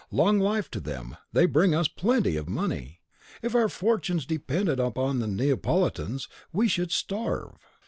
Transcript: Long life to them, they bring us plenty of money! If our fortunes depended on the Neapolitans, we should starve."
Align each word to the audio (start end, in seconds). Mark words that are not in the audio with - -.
Long 0.09 0.39
life 0.39 0.67
to 0.71 0.79
them, 0.79 1.15
they 1.31 1.45
bring 1.45 1.75
us 1.75 1.87
plenty 1.87 2.35
of 2.35 2.49
money! 2.49 3.01
If 3.43 3.53
our 3.53 3.69
fortunes 3.69 4.25
depended 4.25 4.79
on 4.79 5.19
the 5.19 5.27
Neapolitans, 5.27 6.27
we 6.51 6.67
should 6.67 6.91
starve." 6.91 7.53